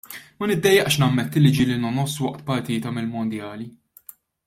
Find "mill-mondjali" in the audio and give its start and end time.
2.99-3.73